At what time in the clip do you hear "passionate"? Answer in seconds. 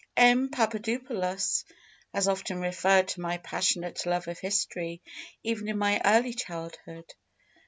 3.37-4.03